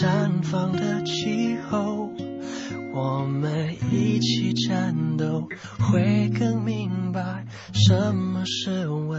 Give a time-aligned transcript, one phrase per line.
[0.00, 2.10] 绽放的气候。
[2.92, 5.46] 我们一起战斗，
[5.78, 9.12] 会更明白什么是温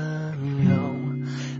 [0.65, 0.75] 柔。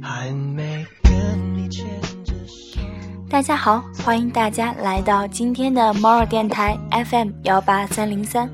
[0.02, 1.14] 还没跟
[1.56, 1.86] 你牵
[2.26, 2.82] 着手。
[3.30, 8.50] 大家好，欢迎大家来到今天的猫耳电台 FM 幺八三零三，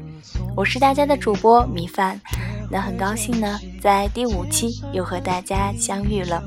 [0.56, 2.22] 我是大家的主播米饭。
[2.70, 6.42] 那很高兴呢，在第五期又和大家相遇了，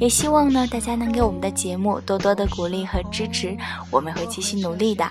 [0.00, 3.54] 也希望呢大家能给我们的节目多多的鼓励和支持，
[3.90, 5.04] 我们会继续努力的。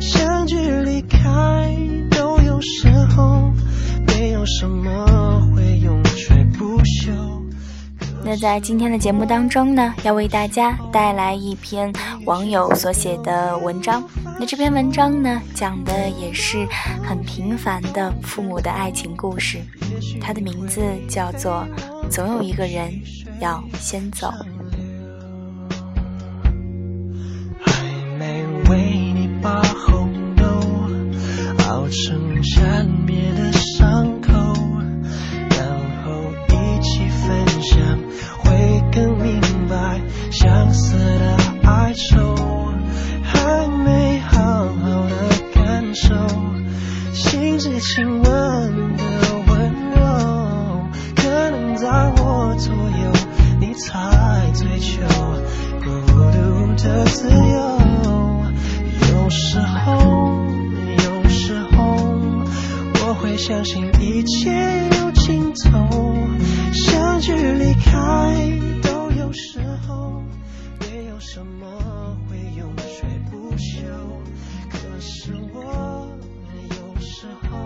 [0.00, 1.76] 相聚离开
[2.12, 3.50] 都有时候，
[4.06, 5.25] 没有什么
[8.28, 11.92] 那在今天的节目当中呢，要为大家带来一篇
[12.24, 14.02] 网友所写的文章。
[14.40, 16.66] 那这篇文章呢，讲的也是
[17.04, 19.60] 很平凡的父母的爱情故事。
[20.20, 21.64] 它的名字叫做
[22.10, 22.92] 《总有一个人
[23.38, 24.26] 要先走》。
[27.60, 27.84] 还
[28.18, 30.44] 没为你把红豆
[31.68, 32.42] 熬成
[57.06, 57.76] 自由。
[59.12, 60.44] 有时候，
[61.04, 61.96] 有时候，
[63.00, 64.52] 我会相信一切
[65.00, 66.14] 有尽头，
[66.72, 67.90] 相聚离开
[68.82, 70.22] 都有时候，
[70.80, 71.66] 没有什么
[72.28, 73.82] 会永垂不朽。
[74.70, 76.06] 可是我
[76.70, 77.56] 有时候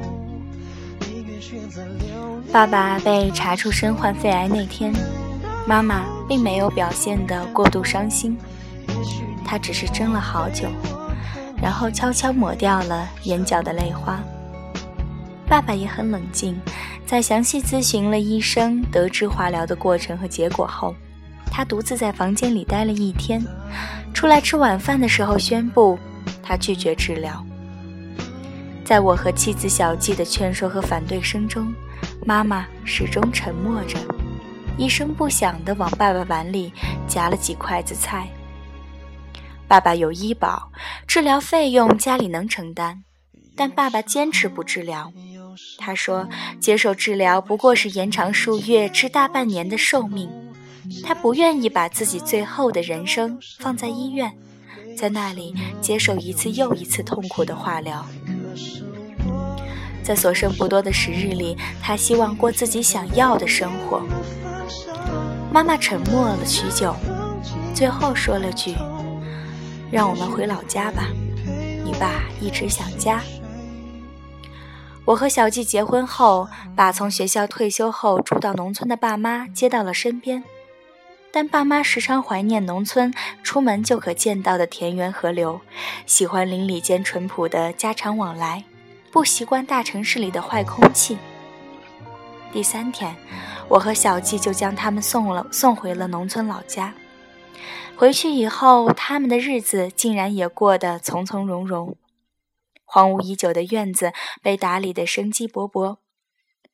[1.08, 4.92] 宁愿选择流爸爸被查出身患肺癌那天，
[5.66, 8.36] 妈妈并没有表现得过度伤心，
[9.50, 10.68] 他只是怔了好久。
[11.60, 14.20] 然后悄悄抹掉了眼角的泪花。
[15.48, 16.56] 爸爸也很冷静，
[17.04, 20.94] 在详细咨询了医生，得知化疗的过程和结果后，
[21.50, 23.42] 他独自在房间里待了一天。
[24.14, 25.98] 出来吃晚饭的时候，宣布
[26.40, 27.44] 他拒绝治疗。
[28.84, 31.74] 在我和妻子小季的劝说和反对声中，
[32.24, 33.98] 妈妈始终沉默着，
[34.78, 36.72] 一声不响地往爸爸碗里
[37.08, 38.28] 夹了几筷子菜。
[39.70, 40.72] 爸爸有医保，
[41.06, 43.04] 治疗费用家里能承担，
[43.54, 45.12] 但爸爸坚持不治疗。
[45.78, 50.28] 他说，接受治疗不过是延长数月至大半年的寿命，
[51.04, 54.36] 他不愿意把自己最后的人生放在医院，
[54.98, 58.04] 在那里接受一次又一次痛苦的化疗。
[60.02, 64.02] 在所剩不多的时日里，他希望过自己想要的生活。
[65.52, 66.92] 妈妈沉默了许久，
[67.72, 68.74] 最后说了句。
[69.90, 71.08] 让我们回老家吧，
[71.84, 73.20] 你爸一直想家。
[75.04, 80.44] 我和小季结婚后，把从学校退休后住到农村的爸妈接到了身边，
[81.32, 83.12] 但爸妈时常怀念农村
[83.42, 85.60] 出门就可见到的田园河流，
[86.06, 88.62] 喜欢邻里间淳朴的家常往来，
[89.10, 91.18] 不习惯大城市里的坏空气。
[92.52, 93.16] 第三天，
[93.68, 96.94] 我和小季就将他们送了送回了农村老家。
[97.96, 101.96] 回去以后，他们的日子竟然也过得从从容容。
[102.84, 104.12] 荒芜已久的院子
[104.42, 105.98] 被打理得生机勃勃。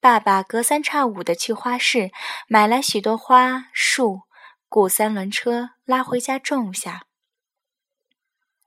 [0.00, 2.10] 爸爸隔三差五地去花市
[2.48, 4.22] 买来许多花树，
[4.69, 7.06] 雇三轮车拉回家种下。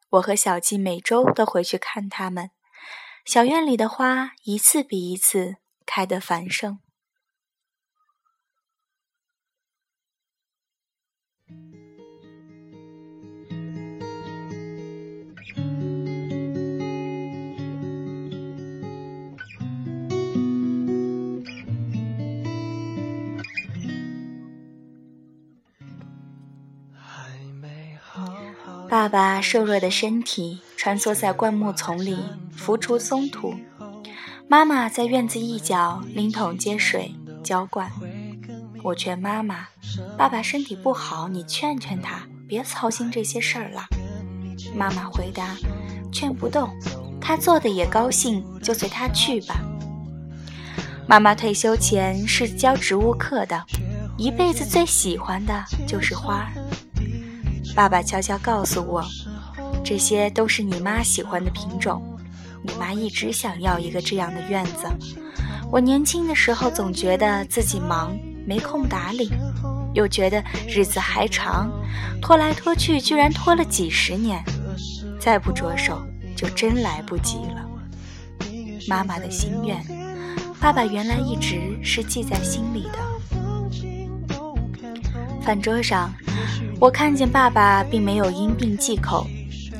[0.09, 2.51] 我和小季每周都回去看他们。
[3.25, 6.79] 小院里的花一次比一次开得繁盛。
[28.89, 32.17] 爸爸瘦弱的身体穿梭在灌木丛里
[32.51, 33.53] 浮出松土，
[34.47, 37.13] 妈妈在院子一角拎桶接水
[37.43, 37.91] 浇灌。
[38.81, 39.67] 我劝妈妈
[40.17, 43.85] ：“爸爸身体不好，你劝劝他，别操心这些事儿了。”
[44.73, 45.55] 妈妈回答
[46.11, 46.67] ：“劝不动，
[47.21, 49.61] 他做的也高兴，就随他去吧。”
[51.05, 53.63] 妈妈退休前是教植物课的，
[54.17, 56.51] 一辈子最喜欢的就是花儿。
[57.75, 59.05] 爸爸悄悄告诉我，
[59.83, 62.01] 这些都是你妈喜欢的品种。
[62.61, 64.87] 你妈一直想要一个这样的院子。
[65.71, 69.31] 我年轻的时候总觉得自己忙，没空打理，
[69.93, 71.71] 又觉得日子还长，
[72.21, 74.43] 拖来拖去居然拖了几十年，
[75.19, 76.01] 再不着手
[76.35, 77.65] 就真来不及了。
[78.87, 79.81] 妈妈的心愿，
[80.59, 82.99] 爸爸原来一直是记在心里的。
[85.41, 86.13] 饭桌上，
[86.79, 89.27] 我看见爸爸并没有因病忌口，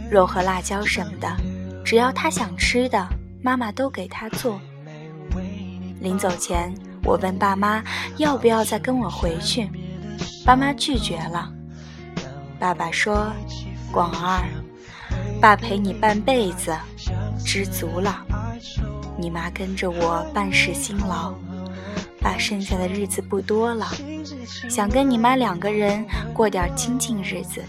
[0.10, 1.36] 肉和辣椒什么的，
[1.84, 3.08] 只要他想吃的，
[3.42, 4.60] 妈妈都给他做。
[6.02, 6.74] 临走前，
[7.04, 7.84] 我问爸妈
[8.18, 9.70] 要不要再跟我回去，
[10.46, 11.52] 爸妈拒绝了。
[12.58, 13.32] 爸爸说
[13.92, 14.44] ：“广儿，
[15.42, 16.76] 爸陪你半辈子，
[17.46, 18.26] 知足了。
[19.18, 21.34] 你妈跟着我办事辛劳，
[22.22, 23.88] 爸剩下的日子不多了，
[24.70, 27.64] 想跟你妈两个人过点清静日子，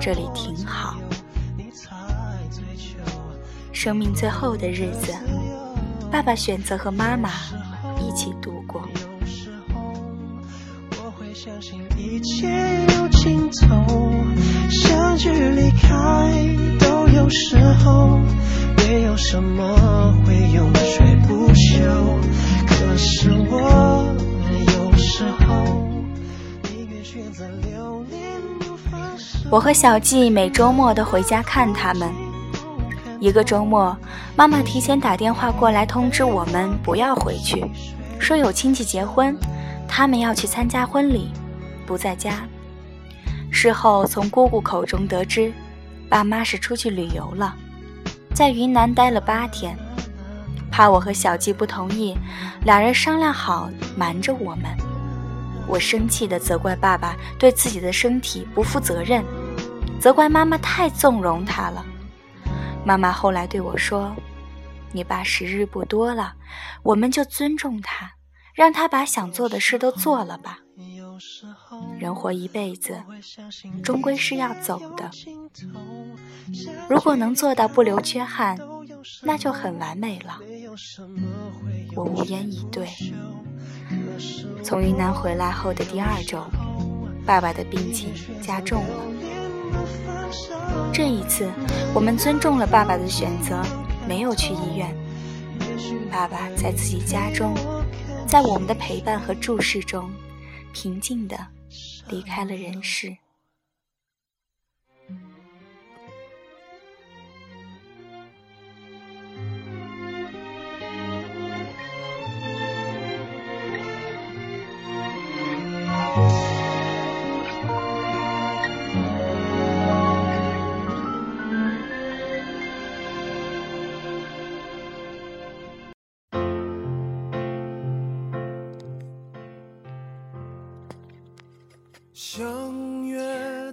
[0.00, 0.96] 这里挺好。
[3.72, 5.14] 生命最后的日子。”
[6.10, 7.30] 爸爸选择和妈妈
[8.00, 8.82] 一起度过。
[18.76, 22.18] 没有什么会永垂不朽，
[22.66, 24.14] 可是我
[24.44, 25.64] 们有时候
[26.64, 28.04] 宁愿选择留
[29.50, 32.08] 我和小季每周末都回家看他们。
[33.18, 33.96] 一个周末，
[34.36, 37.64] 妈妈提前打电话过来通知我们不要回去，
[38.18, 39.36] 说有亲戚结婚，
[39.86, 41.30] 他们要去参加婚礼，
[41.84, 42.46] 不在家。
[43.50, 45.52] 事后从姑姑口中得知，
[46.08, 47.54] 爸妈是出去旅游了，
[48.34, 49.76] 在云南待了八天，
[50.70, 52.16] 怕我和小季不同意，
[52.64, 54.64] 俩人商量好瞒着我们。
[55.66, 59.22] 我生气地责怪爸爸对自己的身体不负责任，
[60.00, 61.84] 责怪妈妈太纵容他了。
[62.84, 64.10] 妈妈后来对我说
[64.90, 66.32] ：“你爸时日不多了，
[66.82, 68.10] 我们就尊重他，
[68.54, 70.58] 让他把想做的事都做了吧。
[71.98, 73.02] 人活一辈子，
[73.82, 75.10] 终归是要走的。
[76.88, 78.58] 如果能做到不留缺憾，
[79.22, 80.38] 那就很完美了。”
[81.96, 82.88] 我无言以对。
[84.62, 86.44] 从云南回来后的第二周，
[87.26, 89.04] 爸爸的病情加重了。
[90.92, 91.50] 这一次，
[91.94, 93.62] 我们尊重了爸爸的选择，
[94.06, 94.94] 没有去医院。
[96.10, 97.54] 爸爸在自己家中，
[98.26, 100.10] 在我们的陪伴和注视中，
[100.72, 101.36] 平静地
[102.08, 103.16] 离开了人世。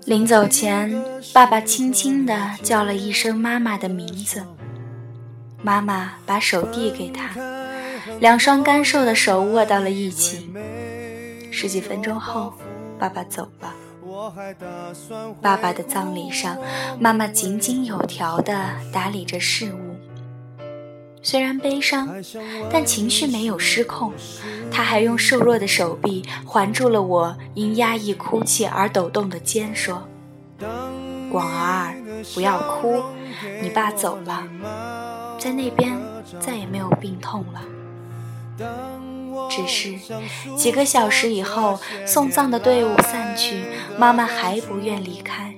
[0.08, 2.34] 临走前，爸爸轻轻地
[2.64, 4.42] 叫了一声妈妈的名字。
[5.62, 7.32] 妈妈把手递给他，
[8.22, 10.50] 两双干瘦的手握到了一起。
[11.52, 12.54] 十几分钟后，
[12.98, 13.74] 爸爸走了。
[15.42, 16.58] 爸爸的葬礼上，
[16.98, 18.54] 妈妈井井有条地
[18.94, 19.87] 打理着事务。
[21.30, 22.24] 虽然悲伤，
[22.72, 24.14] 但情绪没有失控。
[24.72, 30.08] 他还用瘦弱的手臂环住了我因压抑哭泣而抖动的肩，说
[31.30, 31.94] ：“广儿，
[32.34, 33.04] 不要哭，
[33.62, 34.48] 你爸走了，
[35.38, 36.00] 在那边
[36.40, 37.62] 再也没有病痛了。
[39.50, 39.96] 只是
[40.56, 43.66] 几个小时以后，送葬的队伍散去，
[44.00, 45.54] 妈妈还不愿离开。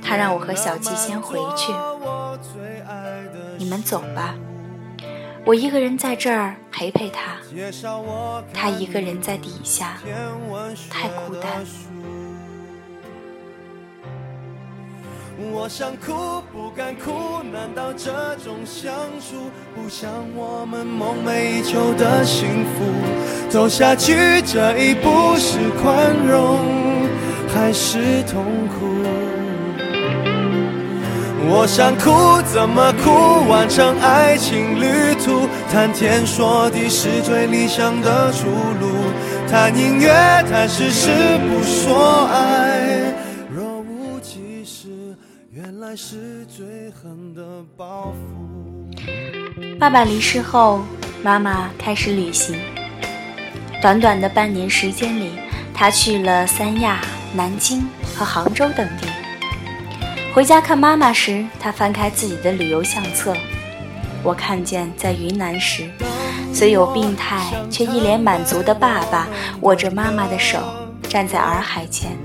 [0.00, 1.72] 他让我和小季先回去，
[3.58, 4.36] 你们走吧。”
[5.44, 7.38] 我一个人在这儿陪陪他，
[8.52, 9.98] 他一个人在底下，
[10.90, 11.64] 太孤单。
[15.52, 22.84] 我想哭不敢哭，难道这种相处不像我们梦寐以求的幸福？
[23.48, 27.08] 走下去这一步是宽容
[27.48, 29.39] 还是痛苦？
[31.42, 33.48] 我想哭，怎么哭？
[33.48, 38.46] 完成爱情旅途，谈天说地是最理想的出
[38.78, 38.88] 路。
[39.48, 40.10] 谈音乐，
[40.50, 41.10] 谈事，
[41.48, 43.14] 不说爱。
[43.50, 45.16] 若无其事，
[45.50, 47.42] 原来是最狠的
[47.76, 48.90] 报复。
[49.78, 50.82] 爸爸离世后，
[51.22, 52.54] 妈妈开始旅行。
[53.80, 55.30] 短短的半年时间里，
[55.72, 57.00] 她去了三亚、
[57.34, 57.82] 南京
[58.14, 59.06] 和杭州等地。
[60.32, 63.36] 回家看妈妈时，他翻开自己的旅游相册。
[64.22, 65.90] 我看见在云南时，
[66.54, 69.26] 虽有病态却一脸满足的爸爸
[69.62, 70.58] 握着妈妈的手
[71.08, 72.16] 站在洱海前。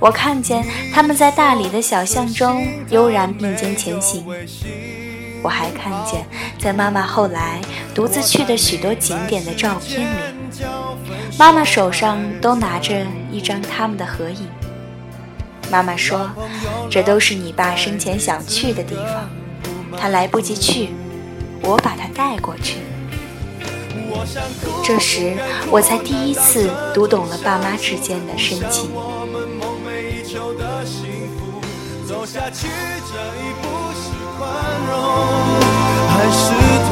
[0.00, 4.24] 我看见他们在大理的小巷中悠然并肩前行。
[5.42, 6.26] 我还看见
[6.58, 7.60] 在妈妈后来
[7.94, 10.16] 独自去的许多景点的照片里，
[11.38, 14.48] 妈妈手上都拿着一张他们的合影。
[15.70, 16.30] 妈妈说
[16.90, 19.28] ：“这都是你爸生前想去的地方，
[19.98, 20.88] 他来不及去，
[21.62, 22.78] 我把他带过去。”
[24.84, 25.36] 这时，
[25.70, 28.90] 我才第一次读懂了爸妈之间的深情。
[32.06, 34.38] 走下去这一步是宽
[34.88, 34.90] 容
[36.08, 36.40] 还是
[36.86, 36.88] 痛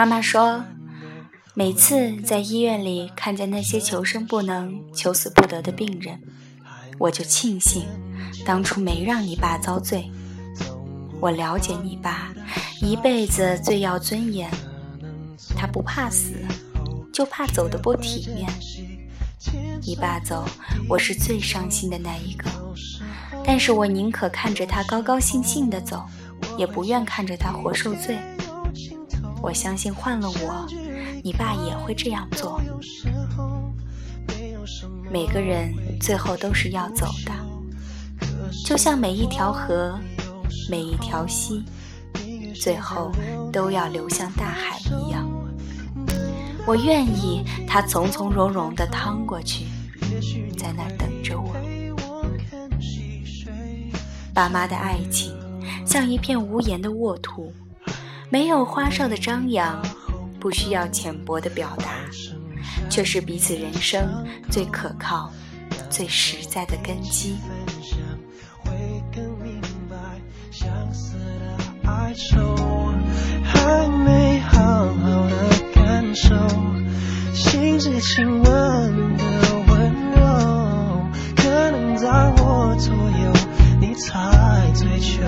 [0.00, 0.64] 妈妈说
[1.52, 6.18] ：“每次在医院里看见那些求生不能、求死不得的病人，
[6.98, 7.84] 我就庆幸
[8.42, 10.10] 当初没让你爸遭罪。
[11.20, 12.32] 我了解你爸，
[12.80, 14.50] 一辈子最要尊严，
[15.54, 16.32] 他不怕死，
[17.12, 18.48] 就怕走的不体面。
[19.86, 20.46] 你爸走，
[20.88, 22.48] 我是最伤心的那一个。
[23.44, 26.02] 但是我宁可看着他高高兴兴的走，
[26.56, 28.16] 也不愿看着他活受罪。”
[29.42, 30.66] 我相信换了我，
[31.24, 32.60] 你爸也会这样做。
[35.10, 37.32] 每个人最后都是要走的，
[38.64, 39.98] 就像每一条河、
[40.70, 41.64] 每一条溪，
[42.54, 43.10] 最后
[43.52, 45.28] 都要流向大海一样。
[46.66, 49.64] 我愿意他从从容容地趟过去，
[50.56, 51.56] 在那儿等着我。
[54.32, 55.34] 爸妈的爱情
[55.84, 57.52] 像一片无言的沃土。
[58.30, 59.82] 没有花哨的张扬，
[60.38, 61.86] 不需要浅薄的表达，
[62.88, 65.32] 却是彼此人生最可靠、
[65.90, 67.36] 最实在的根基。
[73.42, 75.36] 还没好好的
[75.74, 76.34] 感受，
[77.34, 78.44] 心之亲吻
[79.16, 79.24] 的
[79.68, 80.20] 温柔，
[81.36, 82.08] 可能在
[82.38, 83.32] 我左右，
[83.80, 85.22] 你才追求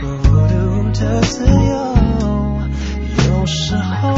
[0.00, 1.85] 孤独的自由。
[3.46, 4.10] 有时候，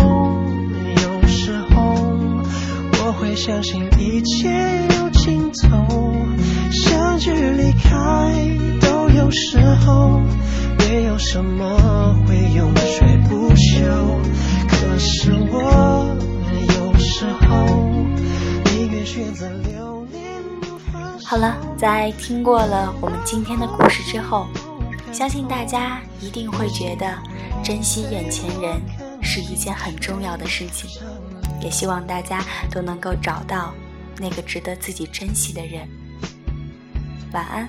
[1.03, 1.95] 有时候，
[2.93, 4.49] 我会相信一切
[4.97, 6.17] 有尽头，
[6.73, 8.33] 相聚离开
[8.81, 10.19] 都有时候，
[10.79, 14.17] 没有什么会永垂不朽。
[14.67, 16.17] 可是我
[16.79, 17.67] 有时候
[18.73, 20.25] 宁愿选择留恋。
[21.23, 24.47] 好了，在听过了我们今天的故事之后，
[25.13, 27.15] 相信大家一定会觉得
[27.63, 28.81] 珍惜眼前人。
[29.23, 30.91] 是一件很重要的事情，
[31.61, 33.75] 也希望大家都能够找到
[34.19, 35.89] 那个值得自己珍惜的人。
[37.33, 37.69] 晚安。